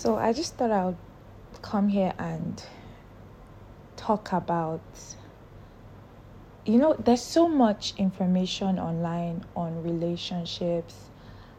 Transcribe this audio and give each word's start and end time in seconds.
So 0.00 0.16
I 0.16 0.32
just 0.32 0.56
thought 0.56 0.70
I 0.70 0.86
would 0.86 0.96
come 1.60 1.88
here 1.90 2.14
and 2.18 2.64
talk 3.96 4.32
about 4.32 4.80
you 6.64 6.78
know 6.78 6.94
there's 6.94 7.20
so 7.20 7.46
much 7.46 7.92
information 7.98 8.78
online 8.78 9.44
on 9.54 9.82
relationships 9.82 10.94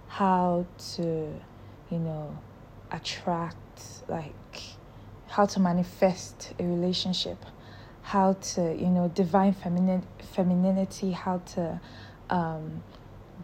how 0.08 0.66
to 0.96 1.04
you 1.92 2.00
know 2.00 2.36
attract 2.90 3.84
like 4.08 4.58
how 5.28 5.46
to 5.46 5.60
manifest 5.60 6.54
a 6.58 6.64
relationship 6.64 7.46
how 8.02 8.34
to 8.54 8.76
you 8.76 8.88
know 8.88 9.08
divine 9.10 9.54
feminine 9.54 10.02
femininity 10.34 11.12
how 11.12 11.38
to 11.54 11.80
um 12.32 12.82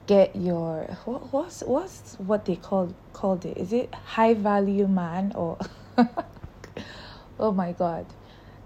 get 0.08 0.36
your 0.36 0.86
what, 1.04 1.34
what's 1.34 1.62
what's 1.62 2.16
what 2.16 2.46
they 2.46 2.56
called 2.56 2.94
called 3.14 3.46
it? 3.46 3.58
Is 3.58 3.74
it 3.74 3.94
high 3.94 4.34
value 4.34 4.88
man 4.88 5.34
or 5.36 5.58
oh 7.40 7.52
my 7.52 7.74
god. 7.74 8.06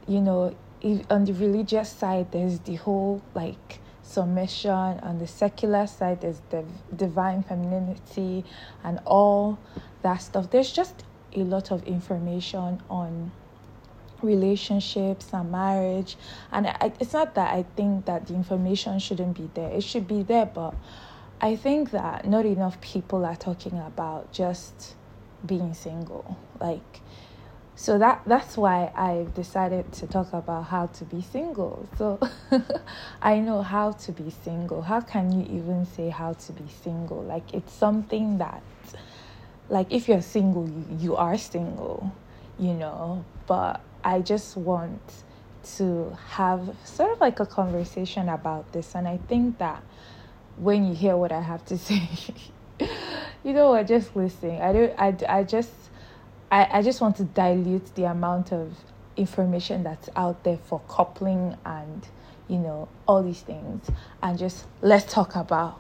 You 0.08 0.22
know 0.22 0.56
if, 0.82 1.06
on 1.12 1.26
the 1.26 1.34
religious 1.34 1.90
side 1.92 2.32
there's 2.32 2.60
the 2.60 2.76
whole 2.76 3.22
like 3.34 3.80
submission. 4.04 4.72
On 4.72 5.18
the 5.18 5.28
secular 5.28 5.88
side 5.88 6.22
there's 6.22 6.42
the 6.52 6.64
divine 6.96 7.44
femininity 7.44 8.46
and 8.84 9.00
all 9.06 9.58
that 10.04 10.18
stuff. 10.18 10.52
There's 10.52 10.72
just 10.72 11.04
a 11.34 11.40
lot 11.40 11.72
of 11.72 11.84
information 11.84 12.82
on 12.90 13.32
relationships 14.22 15.30
and 15.34 15.52
marriage. 15.52 16.18
And 16.52 16.68
I, 16.68 16.92
it's 17.00 17.14
not 17.14 17.34
that 17.36 17.52
i 17.54 17.64
think 17.76 18.06
that 18.06 18.28
the 18.28 18.36
information 18.36 19.00
shouldn't 19.00 19.36
be 19.36 19.50
there. 19.56 19.72
It 19.72 19.84
should 19.84 20.08
be 20.08 20.22
there 20.22 20.46
but 20.46 20.76
I 21.44 21.56
think 21.56 21.90
that 21.90 22.28
not 22.28 22.46
enough 22.46 22.80
people 22.82 23.26
are 23.26 23.36
talking 23.36 23.80
about 23.80 24.32
just 24.32 24.94
being 25.44 25.74
single. 25.74 26.38
Like, 26.60 27.02
so 27.74 27.98
that 27.98 28.22
that's 28.28 28.58
why 28.58 28.92
I've 28.96 29.34
decided 29.34 29.92
to 29.94 30.06
talk 30.06 30.34
about 30.34 30.66
how 30.66 30.86
to 30.86 31.04
be 31.06 31.20
single. 31.24 31.90
So 31.98 32.20
I 33.24 33.40
know 33.40 33.64
how 33.64 33.94
to 33.94 34.12
be 34.12 34.30
single. 34.30 34.84
How 34.84 35.02
can 35.02 35.32
you 35.32 35.44
even 35.60 35.88
say 35.88 36.10
how 36.10 36.34
to 36.34 36.54
be 36.54 36.68
single? 36.84 37.24
Like 37.24 37.56
it's 37.56 37.74
something 37.74 38.38
that 38.38 38.62
like 39.68 39.92
if 39.92 40.08
you're 40.08 40.22
single, 40.22 40.70
you, 40.70 40.86
you 41.00 41.16
are 41.16 41.40
single, 41.40 42.14
you 42.60 42.74
know, 42.74 43.26
but 43.48 43.82
I 44.04 44.20
just 44.20 44.58
want 44.58 45.24
to 45.78 46.16
have 46.30 46.76
sort 46.84 47.14
of 47.14 47.20
like 47.20 47.40
a 47.40 47.48
conversation 47.48 48.30
about 48.30 48.72
this 48.74 48.94
and 48.94 49.08
I 49.08 49.18
think 49.28 49.58
that 49.58 49.82
when 50.58 50.86
you 50.86 50.94
hear 50.94 51.18
what 51.18 51.32
I 51.32 51.42
have 51.42 51.66
to 51.66 51.78
say. 51.90 52.10
you 53.44 53.54
know 53.54 53.70
what? 53.70 53.88
Just 53.88 54.16
listening. 54.16 54.62
I 54.62 54.74
don't. 54.74 54.94
I, 55.00 55.40
I 55.40 55.44
just. 55.44 55.72
I, 56.52 56.80
I 56.80 56.82
just 56.82 57.00
want 57.00 57.16
to 57.18 57.24
dilute 57.24 57.96
the 57.96 58.06
amount 58.06 58.52
of 58.52 58.76
information 59.16 59.84
that's 59.84 60.10
out 60.16 60.44
there 60.44 60.58
for 60.58 60.82
coupling 60.88 61.56
and 61.66 62.08
you 62.48 62.58
know 62.58 62.88
all 63.08 63.24
these 63.24 63.42
things 63.42 63.90
and 64.24 64.38
just 64.38 64.66
let's 64.82 65.12
talk 65.12 65.36
about 65.36 65.80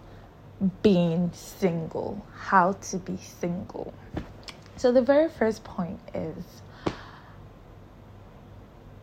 being 0.81 1.31
single 1.33 2.25
how 2.33 2.73
to 2.73 2.97
be 2.97 3.17
single 3.17 3.93
so 4.77 4.91
the 4.91 5.01
very 5.01 5.29
first 5.29 5.63
point 5.63 5.99
is 6.13 6.61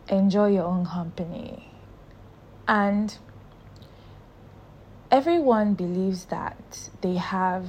enjoy 0.09 0.47
your 0.47 0.63
own 0.63 0.85
company 0.85 1.69
and 2.67 3.17
everyone 5.11 5.73
believes 5.73 6.25
that 6.25 6.89
they 7.01 7.15
have 7.15 7.65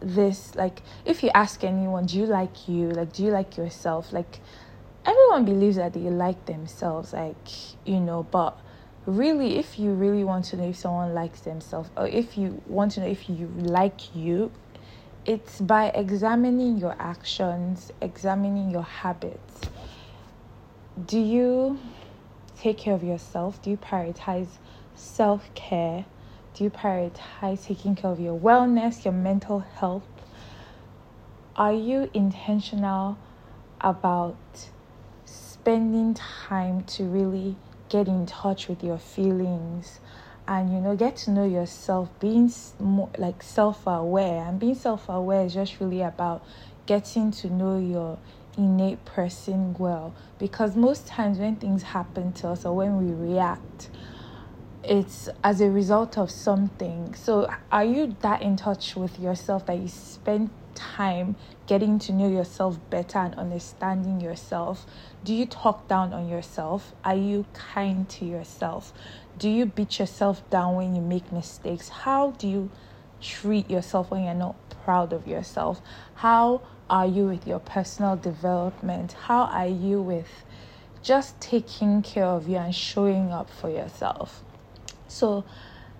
this 0.00 0.54
like 0.54 0.82
if 1.04 1.22
you 1.22 1.30
ask 1.34 1.62
anyone 1.62 2.06
do 2.06 2.16
you 2.16 2.26
like 2.26 2.68
you? 2.68 2.90
Like 2.90 3.12
do 3.12 3.24
you 3.24 3.30
like 3.30 3.56
yourself? 3.56 4.12
Like 4.12 4.40
everyone 5.04 5.44
believes 5.44 5.76
that 5.76 5.92
they 5.92 6.00
like 6.00 6.46
themselves 6.46 7.12
like 7.12 7.48
you 7.86 7.98
know 7.98 8.22
but 8.30 8.58
really 9.06 9.56
if 9.56 9.78
you 9.78 9.92
really 9.92 10.24
want 10.24 10.44
to 10.44 10.56
know 10.56 10.68
if 10.68 10.76
someone 10.76 11.14
likes 11.14 11.40
themselves 11.40 11.88
or 11.96 12.06
if 12.06 12.36
you 12.36 12.62
want 12.66 12.92
to 12.92 13.00
know 13.00 13.06
if 13.06 13.28
you 13.30 13.50
like 13.56 14.14
you 14.14 14.50
it's 15.24 15.60
by 15.60 15.88
examining 15.88 16.78
your 16.78 16.96
actions 16.98 17.92
examining 18.00 18.70
your 18.70 18.82
habits. 18.82 19.60
Do 21.06 21.18
you 21.18 21.78
take 22.58 22.78
care 22.78 22.94
of 22.94 23.02
yourself? 23.02 23.60
Do 23.62 23.70
you 23.70 23.76
prioritize 23.76 24.48
self-care 24.94 26.04
do 26.54 26.64
you 26.64 26.70
prioritize 26.70 27.64
taking 27.64 27.94
care 27.94 28.10
of 28.10 28.20
your 28.20 28.38
wellness, 28.38 29.04
your 29.04 29.14
mental 29.14 29.60
health? 29.60 30.06
Are 31.56 31.72
you 31.72 32.10
intentional 32.14 33.18
about 33.80 34.36
spending 35.24 36.14
time 36.14 36.82
to 36.84 37.04
really 37.04 37.56
get 37.88 38.08
in 38.08 38.26
touch 38.26 38.68
with 38.68 38.82
your 38.82 38.98
feelings 38.98 40.00
and 40.46 40.72
you 40.72 40.80
know 40.80 40.96
get 40.96 41.16
to 41.16 41.30
know 41.30 41.44
yourself 41.44 42.08
being 42.18 42.52
more 42.78 43.10
like 43.18 43.42
self-aware 43.42 44.44
and 44.46 44.58
being 44.58 44.74
self-aware 44.74 45.44
is 45.44 45.54
just 45.54 45.80
really 45.80 46.00
about 46.02 46.44
getting 46.86 47.30
to 47.30 47.48
know 47.48 47.78
your 47.78 48.18
innate 48.56 49.04
person 49.04 49.74
well 49.78 50.14
because 50.38 50.74
most 50.74 51.06
times 51.06 51.38
when 51.38 51.56
things 51.56 51.82
happen 51.82 52.32
to 52.32 52.48
us 52.48 52.64
or 52.64 52.74
when 52.74 52.96
we 52.96 53.12
react 53.12 53.90
it's 54.82 55.28
as 55.44 55.60
a 55.60 55.70
result 55.70 56.16
of 56.16 56.30
something. 56.30 57.14
So, 57.14 57.52
are 57.70 57.84
you 57.84 58.16
that 58.20 58.42
in 58.42 58.56
touch 58.56 58.96
with 58.96 59.18
yourself 59.18 59.66
that 59.66 59.78
you 59.78 59.88
spend 59.88 60.50
time 60.74 61.36
getting 61.66 61.98
to 61.98 62.12
know 62.12 62.28
yourself 62.28 62.78
better 62.88 63.18
and 63.18 63.34
understanding 63.34 64.20
yourself? 64.20 64.86
Do 65.22 65.34
you 65.34 65.46
talk 65.46 65.86
down 65.88 66.12
on 66.12 66.28
yourself? 66.28 66.94
Are 67.04 67.14
you 67.14 67.44
kind 67.52 68.08
to 68.10 68.24
yourself? 68.24 68.92
Do 69.38 69.48
you 69.48 69.66
beat 69.66 69.98
yourself 69.98 70.48
down 70.50 70.76
when 70.76 70.94
you 70.94 71.02
make 71.02 71.30
mistakes? 71.30 71.88
How 71.90 72.30
do 72.32 72.48
you 72.48 72.70
treat 73.20 73.68
yourself 73.70 74.10
when 74.10 74.24
you're 74.24 74.34
not 74.34 74.56
proud 74.84 75.12
of 75.12 75.26
yourself? 75.26 75.82
How 76.16 76.62
are 76.88 77.06
you 77.06 77.26
with 77.26 77.46
your 77.46 77.60
personal 77.60 78.16
development? 78.16 79.12
How 79.12 79.44
are 79.44 79.66
you 79.66 80.00
with 80.00 80.44
just 81.02 81.40
taking 81.40 82.02
care 82.02 82.24
of 82.24 82.48
you 82.48 82.56
and 82.56 82.74
showing 82.74 83.30
up 83.30 83.50
for 83.50 83.70
yourself? 83.70 84.42
So, 85.10 85.44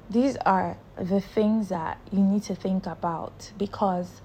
these 0.09 0.37
are 0.38 0.76
the 0.97 1.21
things 1.21 1.69
that 1.69 1.98
you 2.10 2.21
need 2.21 2.43
to 2.44 2.54
think 2.54 2.87
about 2.87 3.53
because 3.56 4.21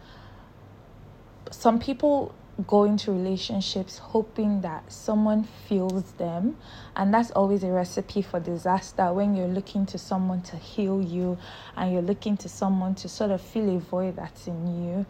some 1.51 1.79
people 1.79 2.33
go 2.67 2.85
into 2.85 3.11
relationships 3.11 3.97
hoping 3.97 4.61
that 4.61 4.89
someone 4.91 5.43
feels 5.43 6.11
them 6.13 6.55
and 6.95 7.13
that's 7.13 7.29
always 7.31 7.63
a 7.63 7.67
recipe 7.67 8.21
for 8.21 8.39
disaster 8.39 9.11
when 9.11 9.35
you're 9.35 9.47
looking 9.47 9.85
to 9.85 9.97
someone 9.97 10.41
to 10.41 10.55
heal 10.55 11.01
you 11.01 11.37
and 11.75 11.91
you're 11.91 12.01
looking 12.01 12.37
to 12.37 12.47
someone 12.47 12.95
to 12.95 13.09
sort 13.09 13.29
of 13.29 13.41
fill 13.41 13.75
a 13.75 13.79
void 13.79 14.15
that's 14.15 14.47
in 14.47 14.83
you. 14.83 15.05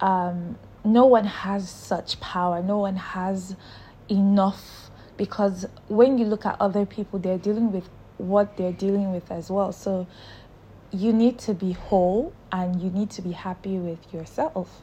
Um, 0.00 0.58
no 0.82 1.04
one 1.04 1.26
has 1.26 1.68
such 1.68 2.18
power. 2.20 2.62
No 2.62 2.78
one 2.78 2.96
has 2.96 3.54
enough 4.08 4.90
because 5.16 5.66
when 5.88 6.16
you 6.16 6.24
look 6.24 6.46
at 6.46 6.56
other 6.58 6.86
people 6.86 7.18
they're 7.18 7.38
dealing 7.38 7.70
with 7.70 7.88
what 8.20 8.56
they're 8.56 8.72
dealing 8.72 9.12
with 9.12 9.30
as 9.30 9.50
well. 9.50 9.72
So 9.72 10.06
you 10.92 11.12
need 11.12 11.38
to 11.40 11.54
be 11.54 11.72
whole 11.72 12.32
and 12.52 12.80
you 12.80 12.90
need 12.90 13.10
to 13.10 13.22
be 13.22 13.32
happy 13.32 13.78
with 13.78 14.12
yourself 14.12 14.82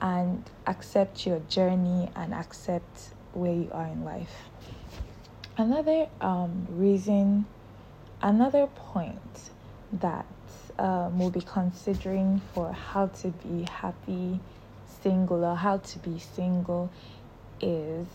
and 0.00 0.42
accept 0.66 1.26
your 1.26 1.38
journey 1.48 2.10
and 2.16 2.34
accept 2.34 3.10
where 3.32 3.52
you 3.52 3.70
are 3.72 3.86
in 3.86 4.04
life. 4.04 4.48
Another 5.56 6.08
um, 6.20 6.66
reason, 6.70 7.46
another 8.20 8.66
point 8.66 9.50
that 9.92 10.26
um, 10.78 11.18
we'll 11.18 11.30
be 11.30 11.40
considering 11.40 12.40
for 12.52 12.72
how 12.72 13.06
to 13.06 13.28
be 13.28 13.64
happy 13.70 14.40
single 15.02 15.44
or 15.44 15.54
how 15.54 15.76
to 15.76 15.98
be 16.00 16.18
single 16.18 16.90
is 17.60 18.06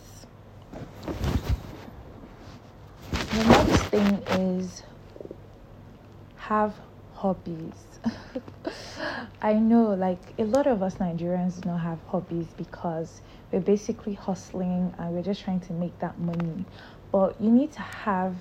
the 3.32 3.44
next 3.46 3.79
thing 3.90 4.22
is 4.40 4.84
have 6.36 6.76
hobbies. 7.16 7.74
I 9.42 9.54
know, 9.54 9.94
like 9.94 10.20
a 10.38 10.44
lot 10.44 10.68
of 10.68 10.84
us 10.84 10.96
Nigerians 10.96 11.62
do 11.62 11.70
not 11.70 11.82
have 11.82 12.00
hobbies 12.08 12.48
because 12.56 13.22
we're 13.52 13.62
basically 13.62 14.14
hustling 14.14 14.94
and 14.98 15.14
we're 15.14 15.24
just 15.24 15.42
trying 15.44 15.60
to 15.62 15.74
make 15.74 15.98
that 16.00 16.20
money. 16.20 16.66
But 17.12 17.42
you 17.42 17.50
need 17.50 17.72
to 17.74 17.82
have 17.82 18.36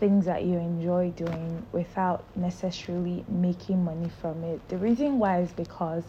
things 0.00 0.24
that 0.26 0.44
you 0.44 0.58
enjoy 0.58 1.10
doing 1.10 1.66
without 1.72 2.24
necessarily 2.36 3.24
making 3.28 3.84
money 3.84 4.10
from 4.20 4.44
it. 4.44 4.66
The 4.68 4.78
reason 4.78 5.18
why 5.18 5.40
is 5.40 5.52
because 5.52 6.04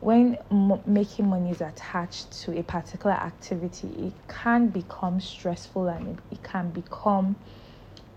when 0.00 0.36
m- 0.50 0.80
making 0.84 1.28
money 1.28 1.50
is 1.50 1.60
attached 1.60 2.32
to 2.42 2.58
a 2.58 2.62
particular 2.62 3.14
activity, 3.14 3.88
it 3.98 4.12
can 4.28 4.68
become 4.68 5.20
stressful 5.20 5.88
and 5.88 6.18
it, 6.30 6.34
it 6.34 6.42
can 6.42 6.70
become 6.70 7.36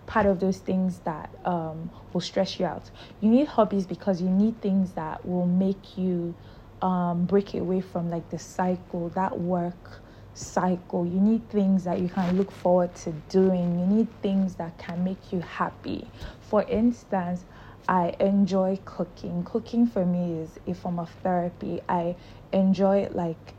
part 0.09 0.25
of 0.25 0.39
those 0.39 0.57
things 0.57 0.97
that 1.05 1.29
um, 1.45 1.87
will 2.11 2.19
stress 2.19 2.59
you 2.59 2.65
out. 2.65 2.89
You 3.21 3.29
need 3.29 3.47
hobbies 3.47 3.85
because 3.85 4.19
you 4.19 4.27
need 4.27 4.59
things 4.59 4.93
that 4.93 5.23
will 5.23 5.45
make 5.45 5.99
you 5.99 6.33
um, 6.81 7.25
break 7.25 7.53
away 7.53 7.79
from 7.79 8.09
like 8.09 8.27
the 8.31 8.39
cycle, 8.39 9.09
that 9.09 9.39
work 9.39 10.01
cycle. 10.33 11.05
You 11.05 11.19
need 11.19 11.47
things 11.49 11.83
that 11.83 11.99
you 11.99 12.09
can 12.09 12.37
look 12.37 12.51
forward 12.51 12.95
to 12.95 13.11
doing. 13.29 13.79
You 13.79 13.85
need 13.85 14.07
things 14.23 14.55
that 14.55 14.79
can 14.79 15.03
make 15.03 15.31
you 15.31 15.41
happy. 15.41 16.09
For 16.41 16.63
instance, 16.63 17.45
I 17.87 18.15
enjoy 18.19 18.79
cooking. 18.85 19.43
Cooking 19.43 19.85
for 19.85 20.07
me 20.07 20.39
is 20.41 20.49
a 20.65 20.73
form 20.73 20.97
of 20.97 21.11
therapy. 21.21 21.81
I 21.87 22.15
enjoy 22.51 23.09
like 23.11 23.53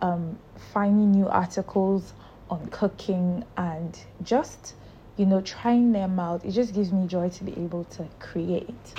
um, 0.00 0.38
finding 0.72 1.10
new 1.10 1.26
articles 1.26 2.12
on 2.48 2.68
cooking 2.68 3.44
and 3.56 3.98
just 4.22 4.74
you 5.16 5.26
know 5.26 5.40
trying 5.40 5.92
them 5.92 6.18
out. 6.18 6.44
It 6.44 6.52
just 6.52 6.74
gives 6.74 6.92
me 6.92 7.06
joy 7.06 7.30
to 7.30 7.44
be 7.44 7.52
able 7.52 7.84
to 7.84 8.06
create. 8.18 8.94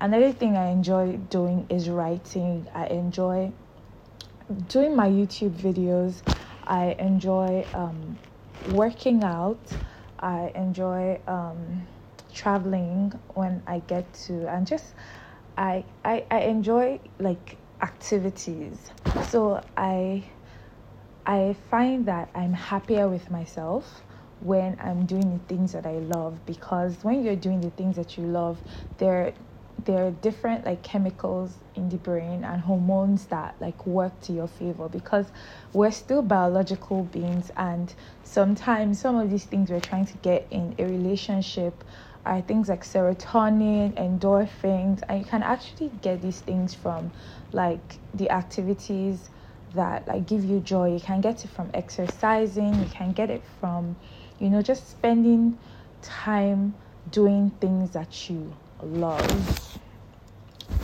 Another 0.00 0.32
thing 0.32 0.56
I 0.56 0.70
enjoy 0.70 1.16
doing 1.28 1.66
is 1.68 1.90
writing. 1.90 2.66
I 2.74 2.86
enjoy 2.86 3.52
doing 4.68 4.94
my 4.94 5.08
YouTube 5.08 5.52
videos. 5.52 6.22
I 6.64 6.96
enjoy 6.98 7.66
um, 7.74 8.18
working 8.70 9.24
out. 9.24 9.58
I 10.20 10.52
enjoy 10.54 11.20
um, 11.26 11.86
traveling 12.32 13.12
when 13.34 13.62
I 13.66 13.80
get 13.80 14.12
to, 14.26 14.48
and 14.48 14.66
just 14.66 14.94
I, 15.56 15.84
I 16.04 16.24
I 16.30 16.40
enjoy 16.40 17.00
like 17.18 17.56
activities. 17.82 18.92
So 19.28 19.62
I 19.76 20.24
I 21.26 21.56
find 21.70 22.06
that 22.06 22.30
I'm 22.34 22.52
happier 22.52 23.08
with 23.08 23.30
myself 23.30 24.02
when 24.40 24.76
I'm 24.80 25.06
doing 25.06 25.30
the 25.30 25.44
things 25.44 25.72
that 25.72 25.86
I 25.86 25.98
love 25.98 26.44
because 26.46 26.98
when 27.02 27.24
you're 27.24 27.36
doing 27.36 27.60
the 27.60 27.70
things 27.70 27.96
that 27.96 28.16
you 28.16 28.24
love, 28.24 28.62
there 28.98 29.34
there 29.84 30.04
are 30.06 30.10
different 30.10 30.66
like 30.66 30.82
chemicals 30.82 31.54
in 31.74 31.88
the 31.88 31.96
brain 31.96 32.42
and 32.44 32.60
hormones 32.62 33.26
that 33.26 33.54
like 33.60 33.86
work 33.86 34.20
to 34.20 34.32
your 34.32 34.48
favor 34.48 34.88
because 34.88 35.26
we're 35.72 35.90
still 35.92 36.20
biological 36.20 37.04
beings 37.04 37.50
and 37.56 37.94
sometimes 38.24 38.98
some 39.00 39.16
of 39.16 39.30
these 39.30 39.44
things 39.44 39.70
we're 39.70 39.80
trying 39.80 40.04
to 40.04 40.16
get 40.18 40.46
in 40.50 40.74
a 40.78 40.84
relationship 40.84 41.84
are 42.26 42.40
things 42.42 42.68
like 42.68 42.82
serotonin 42.82 43.94
endorphins 43.94 45.02
and 45.08 45.20
you 45.20 45.24
can 45.24 45.42
actually 45.42 45.90
get 46.02 46.20
these 46.20 46.40
things 46.40 46.74
from 46.74 47.12
like 47.52 47.98
the 48.12 48.28
activities 48.30 49.30
that 49.74 50.06
like 50.08 50.26
give 50.26 50.44
you 50.44 50.60
joy. 50.60 50.92
You 50.92 51.00
can 51.00 51.20
get 51.20 51.44
it 51.44 51.48
from 51.50 51.70
exercising 51.72 52.74
you 52.74 52.86
can 52.86 53.12
get 53.12 53.30
it 53.30 53.44
from 53.60 53.96
you 54.38 54.48
know 54.48 54.62
just 54.62 54.90
spending 54.90 55.58
time 56.02 56.74
doing 57.10 57.50
things 57.60 57.90
that 57.90 58.28
you 58.30 58.52
love. 58.82 59.78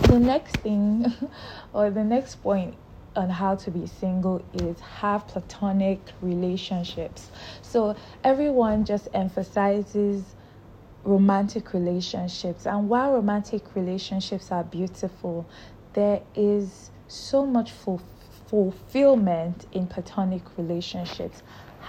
The 0.03 0.19
next 0.19 0.57
thing, 0.59 1.13
or 1.73 1.91
the 1.91 2.05
next 2.05 2.37
point 2.37 2.75
on 3.17 3.31
how 3.31 3.55
to 3.55 3.71
be 3.71 3.87
single 3.87 4.45
is 4.55 4.81
have 4.81 5.27
platonic 5.29 6.01
relationships. 6.21 7.31
So 7.63 7.95
everyone 8.25 8.85
just 8.85 9.09
emphasizes 9.15 10.35
romantic 11.05 11.73
relationships, 11.75 12.67
and 12.67 12.89
while 12.89 13.13
romantic 13.13 13.75
relationships 13.75 14.51
are 14.51 14.65
beautiful, 14.65 15.47
there 15.93 16.23
is 16.35 16.91
so 17.09 17.45
much 17.47 17.71
ful- 17.71 18.01
fulfillment 18.47 19.67
in 19.73 19.87
platonic 19.87 20.43
relationships. 20.57 21.43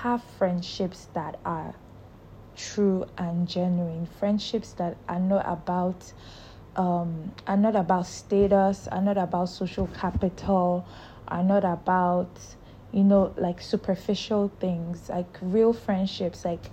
Have 0.06 0.24
friendships 0.38 1.08
that 1.16 1.40
are 1.44 1.74
true 2.56 3.08
and 3.18 3.48
genuine 3.48 4.06
friendships 4.06 4.72
that 4.74 4.98
are 5.10 5.20
not 5.20 5.44
about 5.52 6.14
um, 6.76 7.32
are 7.48 7.58
not 7.58 7.76
about 7.76 8.06
status 8.06 8.88
are 8.88 9.02
not 9.02 9.18
about 9.18 9.50
social 9.50 9.88
capital 9.88 10.86
are 11.28 11.42
not 11.42 11.66
about 11.66 12.30
you 12.92 13.04
know 13.04 13.34
like 13.36 13.60
superficial 13.60 14.52
things 14.60 15.10
like 15.10 15.40
real 15.42 15.74
friendships 15.74 16.46
like 16.46 16.70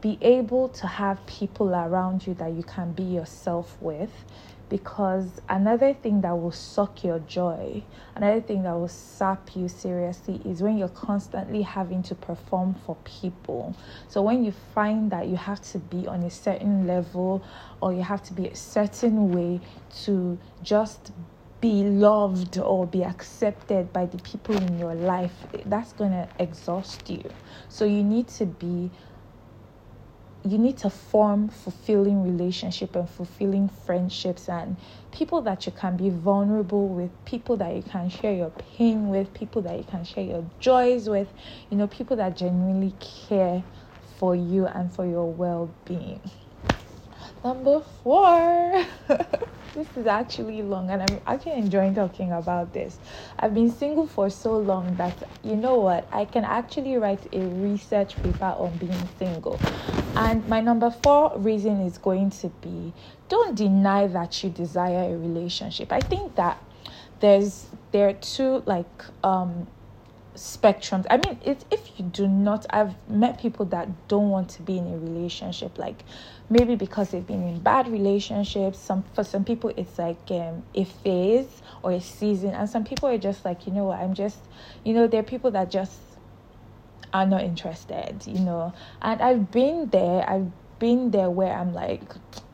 be 0.00 0.16
able 0.22 0.70
to 0.70 0.86
have 0.86 1.26
people 1.26 1.74
around 1.74 2.26
you 2.26 2.32
that 2.32 2.54
you 2.54 2.62
can 2.62 2.92
be 2.92 3.02
yourself 3.02 3.76
with 3.82 4.24
because 4.72 5.38
another 5.50 5.92
thing 5.92 6.22
that 6.22 6.32
will 6.32 6.50
suck 6.50 7.04
your 7.04 7.18
joy, 7.18 7.84
another 8.16 8.40
thing 8.40 8.62
that 8.62 8.72
will 8.72 8.88
sap 8.88 9.54
you 9.54 9.68
seriously 9.68 10.40
is 10.46 10.62
when 10.62 10.78
you're 10.78 10.88
constantly 10.88 11.60
having 11.60 12.02
to 12.02 12.14
perform 12.14 12.74
for 12.86 12.96
people. 13.04 13.76
So 14.08 14.22
when 14.22 14.42
you 14.42 14.50
find 14.74 15.10
that 15.10 15.26
you 15.26 15.36
have 15.36 15.60
to 15.72 15.78
be 15.78 16.06
on 16.06 16.22
a 16.22 16.30
certain 16.30 16.86
level 16.86 17.44
or 17.82 17.92
you 17.92 18.02
have 18.02 18.22
to 18.22 18.32
be 18.32 18.48
a 18.48 18.56
certain 18.56 19.30
way 19.30 19.60
to 20.04 20.38
just 20.62 21.12
be 21.60 21.84
loved 21.84 22.56
or 22.58 22.86
be 22.86 23.04
accepted 23.04 23.92
by 23.92 24.06
the 24.06 24.16
people 24.20 24.56
in 24.56 24.78
your 24.78 24.94
life, 24.94 25.44
that's 25.66 25.92
going 25.92 26.12
to 26.12 26.30
exhaust 26.38 27.10
you. 27.10 27.30
So 27.68 27.84
you 27.84 28.02
need 28.02 28.28
to 28.28 28.46
be 28.46 28.90
you 30.44 30.58
need 30.58 30.76
to 30.78 30.90
form 30.90 31.48
fulfilling 31.48 32.22
relationship 32.22 32.96
and 32.96 33.08
fulfilling 33.08 33.68
friendships 33.68 34.48
and 34.48 34.76
people 35.12 35.40
that 35.42 35.66
you 35.66 35.72
can 35.72 35.96
be 35.96 36.10
vulnerable 36.10 36.88
with 36.88 37.10
people 37.24 37.56
that 37.56 37.74
you 37.74 37.82
can 37.82 38.08
share 38.08 38.34
your 38.34 38.50
pain 38.50 39.08
with 39.08 39.32
people 39.34 39.62
that 39.62 39.78
you 39.78 39.84
can 39.84 40.04
share 40.04 40.24
your 40.24 40.44
joys 40.58 41.08
with 41.08 41.28
you 41.70 41.76
know 41.76 41.86
people 41.86 42.16
that 42.16 42.36
genuinely 42.36 42.92
care 43.28 43.62
for 44.18 44.36
you 44.36 44.66
and 44.66 44.92
for 44.92 45.04
your 45.04 45.26
well-being. 45.32 46.20
Number 47.42 47.80
four 48.02 48.84
this 49.74 49.88
is 49.96 50.06
actually 50.06 50.62
long 50.62 50.90
and 50.90 51.02
i'm 51.02 51.20
actually 51.26 51.52
enjoying 51.52 51.94
talking 51.94 52.32
about 52.32 52.72
this. 52.72 52.98
I've 53.38 53.54
been 53.54 53.70
single 53.70 54.06
for 54.06 54.28
so 54.30 54.58
long 54.58 54.96
that 54.96 55.28
you 55.42 55.56
know 55.56 55.76
what 55.76 56.06
i 56.12 56.24
can 56.24 56.44
actually 56.44 56.96
write 56.96 57.26
a 57.32 57.40
research 57.40 58.20
paper 58.22 58.54
on 58.58 58.76
being 58.78 59.08
single. 59.18 59.60
And 60.14 60.46
my 60.46 60.60
number 60.60 60.90
four 60.90 61.32
reason 61.38 61.80
is 61.80 61.96
going 61.98 62.30
to 62.30 62.48
be 62.48 62.92
don't 63.28 63.54
deny 63.54 64.06
that 64.08 64.44
you 64.44 64.50
desire 64.50 65.14
a 65.14 65.16
relationship. 65.16 65.90
I 65.90 66.02
think 66.02 66.34
that 66.36 66.62
there's 67.20 67.68
there 67.92 68.08
are 68.08 68.12
two 68.14 68.62
like 68.66 69.04
um 69.24 69.66
spectrums. 70.34 71.06
I 71.10 71.18
mean, 71.18 71.38
it's 71.44 71.64
if 71.70 71.98
you 71.98 72.04
do 72.06 72.26
not, 72.26 72.66
I've 72.70 72.94
met 73.08 73.40
people 73.40 73.66
that 73.66 73.88
don't 74.08 74.30
want 74.30 74.48
to 74.50 74.62
be 74.62 74.78
in 74.78 74.86
a 74.86 74.96
relationship, 74.98 75.78
like 75.78 76.04
maybe 76.48 76.74
because 76.74 77.10
they've 77.10 77.26
been 77.26 77.46
in 77.46 77.60
bad 77.60 77.88
relationships. 77.88 78.78
Some 78.78 79.04
for 79.14 79.24
some 79.24 79.44
people, 79.44 79.72
it's 79.76 79.98
like 79.98 80.18
um, 80.30 80.62
a 80.74 80.84
phase 80.84 81.62
or 81.82 81.92
a 81.92 82.00
season, 82.00 82.50
and 82.50 82.68
some 82.68 82.84
people 82.84 83.08
are 83.08 83.18
just 83.18 83.44
like, 83.44 83.66
you 83.66 83.72
know 83.72 83.84
what, 83.84 84.00
I'm 84.00 84.14
just, 84.14 84.38
you 84.84 84.94
know, 84.94 85.06
there 85.06 85.20
are 85.20 85.24
people 85.24 85.50
that 85.52 85.70
just 85.70 85.98
are 87.12 87.26
not 87.26 87.42
interested, 87.42 88.26
you 88.26 88.40
know. 88.40 88.72
And 89.02 89.20
I've 89.20 89.50
been 89.50 89.88
there. 89.90 90.28
I've 90.28 90.50
been 90.78 91.10
there 91.10 91.30
where 91.30 91.52
I'm 91.52 91.74
like, 91.74 92.02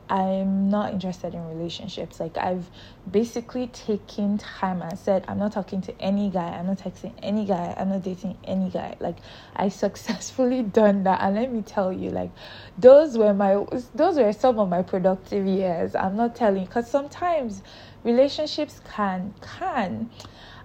I'm 0.09 0.69
not 0.69 0.91
interested 0.91 1.35
in 1.35 1.47
relationships. 1.47 2.19
Like 2.19 2.37
I've 2.37 2.69
basically 3.09 3.67
taken 3.67 4.39
time 4.39 4.81
and 4.81 4.97
said 4.97 5.23
I'm 5.27 5.37
not 5.37 5.51
talking 5.51 5.81
to 5.81 6.01
any 6.01 6.29
guy, 6.29 6.47
I'm 6.47 6.65
not 6.67 6.79
texting 6.79 7.13
any 7.21 7.45
guy, 7.45 7.75
I'm 7.77 7.89
not 7.89 8.01
dating 8.01 8.37
any 8.43 8.69
guy. 8.69 8.95
Like 8.99 9.17
I 9.55 9.69
successfully 9.85 10.63
done 10.63 11.03
that 11.03 11.21
and 11.21 11.35
let 11.35 11.51
me 11.51 11.61
tell 11.61 11.93
you 11.93 12.09
like 12.09 12.31
those 12.77 13.17
were 13.17 13.33
my 13.33 13.63
those 13.93 14.17
were 14.17 14.33
some 14.33 14.57
of 14.59 14.67
my 14.69 14.81
productive 14.81 15.45
years. 15.45 15.93
I'm 15.95 16.15
not 16.15 16.35
telling 16.35 16.65
cuz 16.67 16.87
sometimes 16.87 17.61
relationships 18.03 18.81
can 18.95 19.35
can 19.41 20.09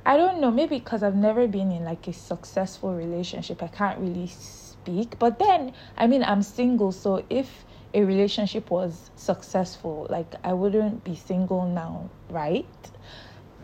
I 0.06 0.18
don't 0.18 0.40
know, 0.40 0.50
maybe 0.50 0.78
because 0.78 1.02
I've 1.02 1.16
never 1.16 1.46
been 1.48 1.72
in 1.72 1.84
like 1.84 2.06
a 2.08 2.12
successful 2.12 2.94
relationship, 2.94 3.62
I 3.62 3.68
can't 3.68 3.98
really 3.98 4.26
speak. 4.26 5.18
But 5.18 5.38
then, 5.38 5.72
I 5.96 6.06
mean, 6.06 6.22
I'm 6.22 6.42
single, 6.42 6.92
so 6.92 7.24
if 7.30 7.64
a 7.94 8.02
relationship 8.02 8.70
was 8.70 9.10
successful, 9.16 10.06
like 10.10 10.34
I 10.42 10.52
wouldn't 10.52 11.04
be 11.04 11.14
single 11.14 11.66
now, 11.66 12.10
right? 12.28 12.66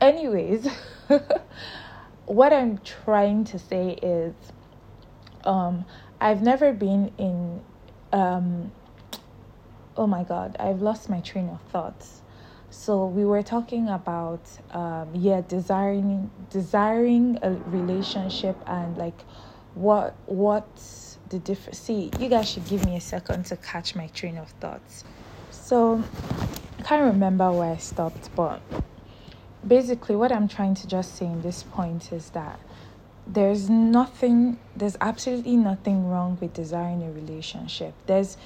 Anyways, 0.00 0.68
what 2.26 2.52
I'm 2.52 2.78
trying 2.78 3.44
to 3.46 3.58
say 3.58 3.99
is 4.00 4.34
um 5.44 5.84
I've 6.20 6.42
never 6.42 6.72
been 6.72 7.12
in 7.18 7.60
um 8.12 8.70
oh 9.96 10.06
my 10.06 10.22
god, 10.22 10.56
I've 10.60 10.80
lost 10.80 11.10
my 11.10 11.20
train 11.20 11.49
of 11.49 11.60
thoughts. 11.72 12.22
So 12.70 13.04
we 13.06 13.25
were 13.25 13.42
talking 13.42 13.88
about 13.88 14.42
um 14.70 15.08
yeah, 15.12 15.42
desiring 15.46 16.30
desiring 16.50 17.38
a 17.42 17.50
relationship 17.66 18.62
and 18.66 18.96
like 18.96 19.25
what 19.75 20.14
what 20.26 20.68
the 21.30 21.38
difference. 21.38 21.78
See, 21.78 22.10
you 22.18 22.28
guys 22.28 22.50
should 22.50 22.66
give 22.66 22.84
me 22.84 22.96
a 22.96 23.00
second 23.00 23.46
to 23.46 23.56
catch 23.56 23.94
my 23.94 24.08
train 24.08 24.37
of 24.37 24.49
thoughts. 24.60 25.04
So, 25.50 26.02
I 26.78 26.82
can't 26.82 27.12
remember 27.12 27.50
where 27.52 27.72
I 27.72 27.76
stopped, 27.76 28.34
but 28.37 28.60
basically, 29.66 30.16
what 30.16 30.32
I'm 30.32 30.49
trying 30.49 30.75
to 30.75 30.87
just 30.87 31.16
say 31.16 31.26
in 31.26 31.40
this 31.42 31.62
point 31.62 32.12
is 32.12 32.30
that 32.30 32.60
there's 33.26 33.70
nothing, 33.70 34.58
there's 34.76 34.96
absolutely 35.00 35.56
nothing 35.56 36.08
wrong 36.08 36.37
with 36.40 36.52
desiring 36.52 37.02
a 37.04 37.10
relationship. 37.12 37.94
There's 38.06 38.37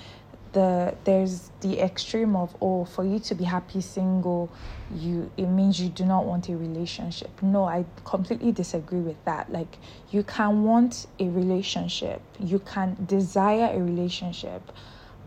the 0.54 0.94
there's 1.04 1.50
the 1.60 1.80
extreme 1.80 2.34
of 2.34 2.56
oh 2.62 2.84
for 2.84 3.04
you 3.04 3.18
to 3.18 3.34
be 3.34 3.44
happy 3.44 3.80
single 3.80 4.50
you 4.94 5.30
it 5.36 5.46
means 5.46 5.80
you 5.80 5.88
do 5.90 6.04
not 6.04 6.24
want 6.24 6.48
a 6.48 6.56
relationship. 6.56 7.30
No 7.42 7.64
i 7.64 7.84
completely 8.04 8.52
disagree 8.52 9.00
with 9.00 9.22
that. 9.24 9.52
Like 9.52 9.76
you 10.10 10.22
can 10.22 10.64
want 10.64 11.06
a 11.18 11.28
relationship. 11.28 12.22
You 12.40 12.60
can 12.60 12.96
desire 13.04 13.70
a 13.74 13.78
relationship 13.78 14.72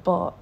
but 0.03 0.33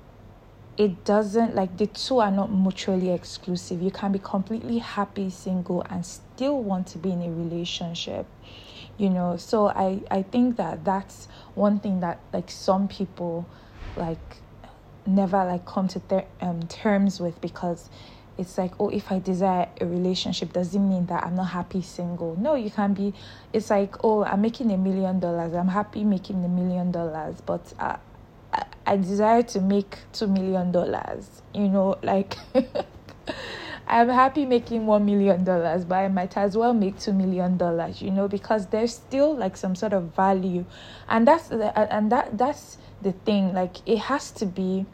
it 0.77 1.03
doesn't 1.05 1.55
like 1.55 1.77
the 1.77 1.87
two 1.87 2.19
are 2.19 2.31
not 2.31 2.51
mutually 2.51 3.11
exclusive. 3.11 3.81
You 3.81 3.91
can 3.91 4.11
be 4.11 4.19
completely 4.19 4.77
happy 4.77 5.29
single 5.29 5.81
and 5.89 6.05
still 6.05 6.61
want 6.61 6.87
to 6.87 6.97
be 6.97 7.11
in 7.11 7.21
a 7.21 7.31
relationship 7.31 8.25
you 8.97 9.09
know? 9.09 9.35
So 9.37 9.67
i 9.67 10.01
i 10.11 10.21
think 10.21 10.57
that 10.57 10.85
that's 10.85 11.27
one 11.55 11.79
thing 11.79 11.99
that 11.99 12.19
like 12.31 12.49
some 12.51 12.87
people 12.87 13.45
like 13.97 14.37
never 15.05 15.37
like 15.45 15.65
come 15.65 15.87
to 15.87 15.99
ter- 15.99 16.25
um, 16.41 16.61
terms 16.63 17.19
with 17.19 17.39
because 17.41 17.89
it's 18.37 18.57
like 18.57 18.73
oh 18.79 18.89
if 18.89 19.11
i 19.11 19.19
desire 19.19 19.67
a 19.79 19.85
relationship 19.85 20.51
does 20.53 20.75
it 20.75 20.79
mean 20.79 21.05
that 21.05 21.23
i'm 21.23 21.35
not 21.35 21.49
happy 21.49 21.81
single? 21.81 22.35
No 22.37 22.55
you 22.55 22.69
can 22.69 22.93
be 22.93 23.13
it's 23.53 23.69
like 23.69 23.95
oh 24.03 24.23
i'm 24.23 24.41
making 24.41 24.71
a 24.71 24.77
million 24.77 25.19
dollars 25.19 25.53
i'm 25.53 25.69
happy 25.69 26.03
making 26.03 26.43
a 26.43 26.49
million 26.49 26.91
dollars 26.91 27.41
but 27.45 27.73
I, 27.79 27.97
I, 28.51 28.65
I 28.85 28.97
desire 28.97 29.43
to 29.43 29.61
make 29.61 29.99
two 30.11 30.27
million 30.27 30.71
dollars 30.71 31.41
you 31.53 31.69
know 31.69 31.97
like 32.03 32.37
I'm 33.87 34.09
happy 34.09 34.45
making 34.45 34.87
one 34.87 35.05
million 35.05 35.43
dollars, 35.43 35.85
but 35.85 35.95
I 35.95 36.07
might 36.07 36.35
as 36.37 36.57
well 36.57 36.73
make 36.73 36.99
two 36.99 37.13
million 37.13 37.57
dollars, 37.57 38.01
you 38.01 38.09
know, 38.09 38.27
because 38.27 38.67
there's 38.67 38.93
still 38.95 39.35
like 39.37 39.55
some 39.55 39.75
sort 39.75 39.93
of 39.93 40.15
value, 40.15 40.65
and 41.07 41.27
that's 41.27 41.51
and 41.51 42.11
that 42.11 42.35
that's 42.37 42.77
the 43.01 43.11
thing. 43.11 43.53
Like 43.53 43.77
it 43.87 43.99
has 43.99 44.31
to 44.31 44.45
be, 44.45 44.85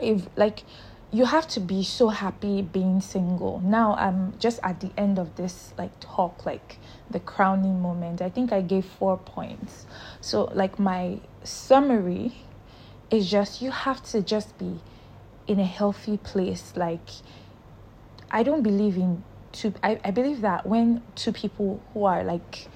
if 0.00 0.28
like 0.36 0.64
you 1.10 1.24
have 1.24 1.48
to 1.48 1.60
be 1.60 1.82
so 1.82 2.08
happy 2.08 2.60
being 2.60 3.00
single. 3.00 3.60
Now 3.64 3.94
I'm 3.94 4.38
just 4.38 4.60
at 4.62 4.80
the 4.80 4.90
end 4.96 5.18
of 5.18 5.36
this 5.36 5.72
like 5.78 5.98
talk, 6.00 6.44
like 6.44 6.78
the 7.10 7.20
crowning 7.20 7.80
moment. 7.80 8.20
I 8.20 8.28
think 8.28 8.52
I 8.52 8.60
gave 8.60 8.84
four 8.84 9.16
points. 9.16 9.86
So 10.20 10.44
like 10.54 10.78
my 10.78 11.20
summary 11.44 12.34
is 13.10 13.30
just 13.30 13.62
you 13.62 13.70
have 13.70 14.02
to 14.04 14.20
just 14.20 14.58
be 14.58 14.80
in 15.46 15.58
a 15.58 15.64
healthy 15.64 16.18
place, 16.18 16.74
like 16.76 17.08
I 18.30 18.42
don't 18.42 18.62
believe 18.62 18.96
in 18.96 19.24
two. 19.52 19.72
I, 19.82 19.98
I 20.04 20.10
believe 20.10 20.42
that 20.42 20.66
when 20.66 21.02
two 21.14 21.32
people 21.32 21.80
who 21.94 22.04
are 22.04 22.22
like 22.22 22.68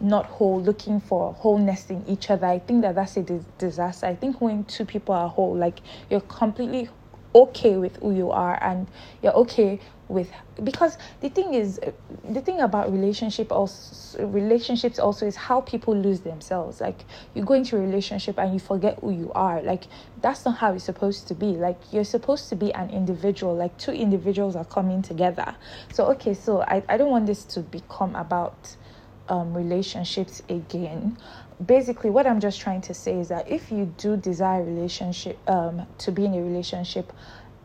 not 0.00 0.26
whole 0.26 0.60
looking 0.60 1.00
for 1.00 1.32
wholeness 1.34 1.90
in 1.90 2.04
each 2.08 2.30
other, 2.30 2.46
I 2.46 2.58
think 2.58 2.82
that 2.82 2.94
that's 2.94 3.16
a 3.16 3.22
dis- 3.22 3.44
disaster. 3.58 4.06
I 4.06 4.14
think 4.14 4.40
when 4.40 4.64
two 4.64 4.84
people 4.84 5.14
are 5.14 5.28
whole, 5.28 5.56
like 5.56 5.80
you're 6.08 6.20
completely 6.20 6.88
okay 7.34 7.76
with 7.76 7.96
who 7.96 8.12
you 8.12 8.30
are 8.30 8.58
and 8.62 8.88
you're 9.22 9.32
okay 9.34 9.78
with 10.08 10.28
because 10.64 10.98
the 11.20 11.28
thing 11.28 11.54
is 11.54 11.78
uh, 11.78 11.92
the 12.28 12.40
thing 12.40 12.60
about 12.60 12.92
relationship 12.92 13.52
also 13.52 14.26
relationships 14.26 14.98
also 14.98 15.24
is 15.24 15.36
how 15.36 15.60
people 15.60 15.96
lose 15.96 16.20
themselves. 16.20 16.80
Like 16.80 17.04
you 17.34 17.44
go 17.44 17.54
into 17.54 17.76
a 17.76 17.80
relationship 17.80 18.36
and 18.38 18.52
you 18.52 18.58
forget 18.58 18.98
who 19.00 19.12
you 19.12 19.30
are. 19.34 19.62
Like 19.62 19.84
that's 20.20 20.44
not 20.44 20.58
how 20.58 20.74
it's 20.74 20.84
supposed 20.84 21.28
to 21.28 21.34
be. 21.34 21.46
Like 21.46 21.78
you're 21.92 22.04
supposed 22.04 22.48
to 22.48 22.56
be 22.56 22.74
an 22.74 22.90
individual. 22.90 23.54
Like 23.54 23.78
two 23.78 23.92
individuals 23.92 24.56
are 24.56 24.64
coming 24.64 25.00
together. 25.02 25.54
So 25.92 26.06
okay 26.06 26.34
so 26.34 26.62
i, 26.62 26.82
I 26.88 26.96
don't 26.96 27.10
want 27.10 27.26
this 27.26 27.44
to 27.44 27.60
become 27.60 28.16
about 28.16 28.76
um, 29.30 29.54
relationships 29.54 30.42
again 30.48 31.16
basically 31.64 32.10
what 32.10 32.26
i'm 32.26 32.40
just 32.40 32.60
trying 32.60 32.80
to 32.80 32.92
say 32.92 33.18
is 33.18 33.28
that 33.28 33.48
if 33.50 33.70
you 33.70 33.92
do 33.96 34.16
desire 34.16 34.62
relationship 34.62 35.38
um, 35.48 35.86
to 35.98 36.12
be 36.12 36.24
in 36.24 36.34
a 36.34 36.42
relationship 36.42 37.12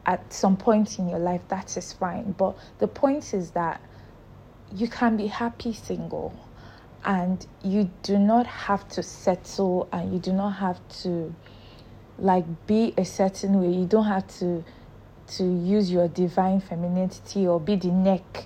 at 0.05 0.31
some 0.31 0.55
point 0.55 0.99
in 0.99 1.09
your 1.09 1.19
life, 1.19 1.41
that 1.47 1.75
is 1.77 1.93
fine. 1.93 2.33
But 2.33 2.57
the 2.79 2.87
point 2.87 3.33
is 3.33 3.51
that 3.51 3.81
you 4.73 4.87
can 4.87 5.17
be 5.17 5.27
happy 5.27 5.73
single 5.73 6.33
and 7.03 7.45
you 7.63 7.89
do 8.03 8.17
not 8.17 8.45
have 8.45 8.87
to 8.89 9.03
settle 9.03 9.87
and 9.91 10.13
you 10.13 10.19
do 10.19 10.33
not 10.33 10.51
have 10.51 10.79
to 11.01 11.33
like 12.17 12.45
be 12.67 12.93
a 12.97 13.05
certain 13.05 13.61
way. 13.61 13.69
You 13.69 13.85
don't 13.85 14.05
have 14.05 14.27
to 14.39 14.63
to 15.27 15.43
use 15.43 15.91
your 15.91 16.07
divine 16.07 16.61
femininity 16.61 17.47
or 17.47 17.59
be 17.59 17.75
the 17.75 17.87
neck 17.87 18.45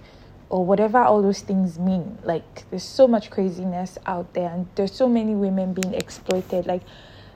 or 0.50 0.66
whatever 0.66 1.00
all 1.00 1.22
those 1.22 1.42
things 1.42 1.78
mean. 1.80 2.18
Like 2.24 2.70
there's 2.70 2.84
so 2.84 3.08
much 3.08 3.30
craziness 3.30 3.98
out 4.06 4.34
there 4.34 4.50
and 4.50 4.68
there's 4.76 4.94
so 4.94 5.08
many 5.08 5.36
women 5.36 5.74
being 5.74 5.94
exploited. 5.94 6.66
Like 6.66 6.82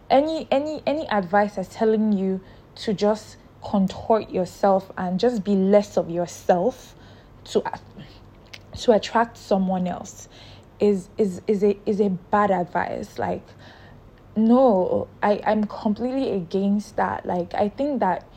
any 0.10 0.48
any 0.52 0.82
any 0.86 1.08
advice 1.10 1.56
that's 1.56 1.74
telling 1.74 2.12
you 2.12 2.42
to 2.76 2.94
just 2.94 3.38
contort 3.64 4.30
yourself 4.30 4.92
and 4.98 5.20
just 5.20 5.44
be 5.44 5.56
less 5.56 5.98
of 5.98 6.10
yourself 6.10 6.96
to 7.46 7.64
to 8.78 8.92
attract 8.92 9.38
someone 9.38 9.88
else 9.88 10.28
is 10.80 11.10
is 11.18 11.42
is 11.48 11.64
a 11.64 11.78
is 11.86 12.02
a 12.02 12.10
bad 12.10 12.52
advice 12.52 13.18
like 13.18 13.46
no 14.36 15.08
i 15.22 15.40
i'm 15.46 15.64
completely 15.66 16.32
against 16.32 16.96
that 16.96 17.26
like 17.26 17.54
i 17.54 17.70
think 17.70 18.00
that 18.00 18.28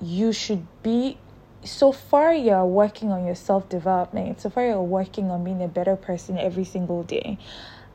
you 0.00 0.32
should 0.32 0.66
be 0.82 1.16
so 1.64 1.92
far 1.92 2.34
you're 2.34 2.66
working 2.66 3.10
on 3.10 3.24
your 3.24 3.34
self 3.34 3.68
development 3.68 4.40
so 4.40 4.50
far 4.50 4.66
you're 4.66 4.82
working 4.82 5.30
on 5.30 5.42
being 5.44 5.62
a 5.62 5.68
better 5.68 5.96
person 5.96 6.38
every 6.38 6.64
single 6.64 7.02
day 7.02 7.38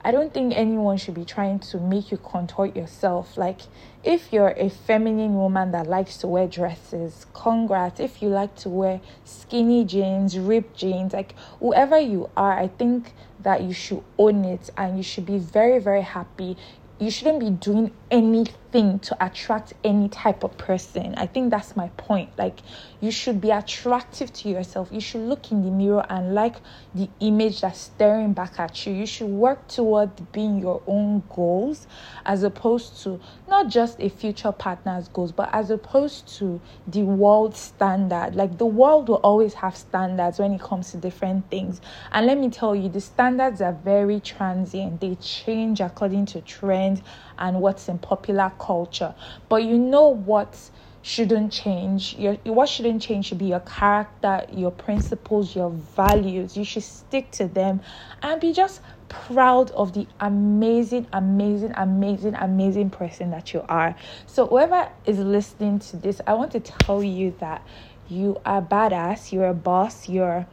I 0.02 0.12
don't 0.12 0.34
think 0.34 0.54
anyone 0.56 0.96
should 0.96 1.16
be 1.16 1.26
trying 1.26 1.60
to 1.60 1.78
make 1.78 2.10
you 2.10 2.16
contort 2.16 2.74
yourself. 2.74 3.36
Like, 3.36 3.60
if 4.02 4.32
you're 4.32 4.54
a 4.56 4.70
feminine 4.70 5.36
woman 5.36 5.72
that 5.72 5.88
likes 5.88 6.16
to 6.20 6.28
wear 6.28 6.48
dresses, 6.48 7.26
congrats. 7.34 8.00
If 8.00 8.22
you 8.22 8.30
like 8.30 8.56
to 8.58 8.70
wear 8.70 9.02
skinny 9.26 9.84
jeans, 9.84 10.40
ripped 10.40 10.78
jeans, 10.78 11.12
like 11.12 11.36
whoever 11.60 12.00
you 12.00 12.30
are, 12.38 12.58
I 12.58 12.70
think 12.70 13.14
that 13.42 13.64
you 13.64 13.74
should 13.74 14.02
own 14.18 14.46
it 14.46 14.70
and 14.78 14.96
you 14.96 15.04
should 15.04 15.26
be 15.26 15.38
very, 15.38 15.80
very 15.80 16.04
happy 16.04 16.56
you 17.00 17.10
shouldn't 17.10 17.40
be 17.40 17.50
doing 17.50 17.92
anything 18.12 18.54
to 18.72 19.18
attract 19.20 19.74
any 19.84 20.08
type 20.10 20.44
of 20.44 20.56
person. 20.58 21.16
I 21.16 21.26
think 21.26 21.50
that's 21.50 21.76
my 21.76 21.90
point. 21.98 22.30
Like, 22.38 22.60
you 23.02 23.12
should 23.12 23.42
be 23.42 23.50
attractive 23.50 24.32
to 24.34 24.50
yourself. 24.50 24.90
You 24.92 25.02
should 25.02 25.22
look 25.22 25.52
in 25.52 25.64
the 25.64 25.72
mirror 25.72 26.06
and 26.10 26.36
like 26.36 26.58
the 26.94 27.10
image 27.20 27.62
that's 27.62 27.80
staring 27.80 28.34
back 28.34 28.60
at 28.60 28.86
you. 28.86 28.94
You 28.94 29.08
should 29.08 29.30
work 29.30 29.68
toward 29.68 30.32
being 30.32 30.60
your 30.60 30.84
own 30.86 31.24
goals 31.30 31.88
as 32.26 32.44
opposed 32.44 33.02
to 33.04 33.20
not 33.48 33.70
just 33.70 34.00
a 34.00 34.10
future 34.10 34.52
partner's 34.52 35.08
goals, 35.08 35.32
but 35.32 35.50
as 35.52 35.72
opposed 35.72 36.28
to 36.38 36.62
the 36.86 37.02
world 37.02 37.56
standard. 37.56 38.36
Like, 38.36 38.60
the 38.60 38.68
world 38.68 39.10
will 39.10 39.16
always 39.16 39.56
have 39.56 39.76
standards 39.76 40.38
when 40.38 40.54
it 40.54 40.62
comes 40.62 40.92
to 40.92 40.98
different 40.98 41.50
things. 41.50 41.82
And 42.12 42.28
let 42.28 42.38
me 42.38 42.50
tell 42.52 42.76
you, 42.76 42.90
the 42.90 43.02
standards 43.02 43.62
are 43.62 43.74
very 43.74 44.20
transient, 44.20 45.02
they 45.02 45.16
change 45.16 45.82
according 45.82 46.28
to 46.28 46.42
trends 46.42 47.02
and 47.40 47.62
what's 47.62 47.88
in 47.90 47.98
popular 47.98 48.52
culture. 48.60 49.16
But 49.48 49.64
you 49.64 49.78
know 49.78 50.10
what 50.10 50.70
shouldn't 51.02 51.52
change. 51.52 52.16
Your 52.18 52.36
what 52.44 52.70
shouldn't 52.70 53.02
change 53.02 53.28
should 53.28 53.38
be 53.38 53.46
your 53.46 53.62
character, 53.62 54.46
your 54.52 54.72
principles, 54.72 55.56
your 55.56 55.70
values. 55.72 56.58
You 56.58 56.64
should 56.64 56.84
stick 56.84 57.32
to 57.32 57.48
them 57.48 57.82
and 58.22 58.40
be 58.40 58.54
just 58.54 58.82
proud 59.08 59.72
of 59.72 59.94
the 59.94 60.06
amazing, 60.20 61.08
amazing, 61.14 61.74
amazing, 61.76 62.36
amazing 62.36 62.90
person 62.90 63.32
that 63.32 63.54
you 63.54 63.66
are. 63.68 63.96
So 64.28 64.46
whoever 64.48 64.90
is 65.06 65.18
listening 65.18 65.80
to 65.80 65.98
this, 65.98 66.22
I 66.28 66.34
want 66.34 66.52
to 66.52 66.60
tell 66.60 67.04
you 67.04 67.34
that 67.40 67.66
you 68.08 68.40
are 68.46 68.62
badass, 68.62 69.32
you're 69.32 69.48
a 69.48 69.54
boss, 69.54 70.10
you're 70.10 70.46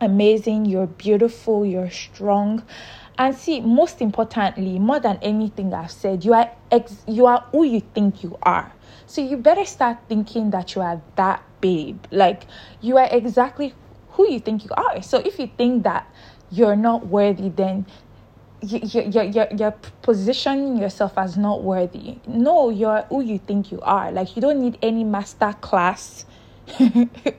amazing, 0.00 0.66
you're 0.66 0.86
beautiful, 0.86 1.64
you're 1.64 1.90
strong 1.90 2.62
and 3.16 3.34
see, 3.34 3.60
most 3.60 4.00
importantly, 4.00 4.78
more 4.78 4.98
than 4.98 5.18
anything 5.22 5.72
I've 5.72 5.90
said, 5.90 6.24
you 6.24 6.34
are 6.34 6.50
ex- 6.70 7.04
you 7.06 7.26
are 7.26 7.44
who 7.52 7.64
you 7.64 7.80
think 7.80 8.22
you 8.22 8.36
are. 8.42 8.72
So 9.06 9.20
you 9.20 9.36
better 9.36 9.64
start 9.64 9.98
thinking 10.08 10.50
that 10.50 10.74
you 10.74 10.82
are 10.82 11.00
that 11.16 11.42
babe. 11.60 12.04
Like 12.10 12.46
you 12.80 12.98
are 12.98 13.08
exactly 13.10 13.74
who 14.10 14.30
you 14.30 14.40
think 14.40 14.64
you 14.64 14.70
are. 14.76 15.02
So 15.02 15.18
if 15.18 15.38
you 15.38 15.48
think 15.56 15.84
that 15.84 16.12
you're 16.50 16.76
not 16.76 17.06
worthy, 17.06 17.50
then 17.50 17.86
you, 18.60 18.80
you, 18.82 19.02
you're, 19.02 19.24
you're, 19.24 19.48
you're 19.56 19.74
positioning 20.02 20.76
yourself 20.76 21.16
as 21.16 21.36
not 21.36 21.62
worthy. 21.62 22.18
No, 22.26 22.70
you're 22.70 23.02
who 23.02 23.22
you 23.22 23.38
think 23.38 23.70
you 23.70 23.80
are. 23.82 24.10
Like 24.10 24.34
you 24.34 24.42
don't 24.42 24.60
need 24.60 24.78
any 24.82 25.04
master 25.04 25.54
class 25.60 26.24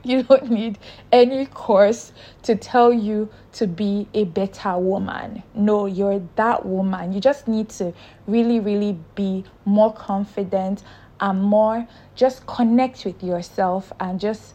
you 0.03 0.23
don't 0.23 0.49
need 0.49 0.77
any 1.11 1.45
course 1.47 2.11
to 2.43 2.55
tell 2.55 2.93
you 2.93 3.29
to 3.53 3.67
be 3.67 4.07
a 4.13 4.25
better 4.25 4.77
woman. 4.77 5.43
No, 5.53 5.85
you're 5.85 6.21
that 6.35 6.65
woman. 6.65 7.13
You 7.13 7.19
just 7.19 7.47
need 7.47 7.69
to 7.69 7.93
really, 8.27 8.59
really 8.59 8.97
be 9.15 9.43
more 9.65 9.93
confident 9.93 10.83
and 11.19 11.41
more 11.41 11.87
just 12.15 12.45
connect 12.45 13.05
with 13.05 13.23
yourself 13.23 13.91
and 13.99 14.19
just 14.19 14.53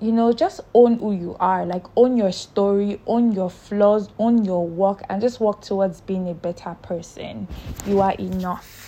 you 0.00 0.12
know 0.12 0.32
just 0.32 0.60
own 0.74 0.98
who 0.98 1.12
you 1.12 1.36
are 1.40 1.64
like 1.64 1.84
own 1.96 2.16
your 2.16 2.30
story 2.30 3.00
own 3.06 3.32
your 3.32 3.50
flaws 3.50 4.08
own 4.18 4.44
your 4.44 4.66
work 4.66 5.02
and 5.08 5.20
just 5.22 5.40
work 5.40 5.60
towards 5.62 6.00
being 6.02 6.28
a 6.28 6.34
better 6.34 6.76
person 6.82 7.48
you 7.86 8.00
are 8.00 8.12
enough 8.14 8.85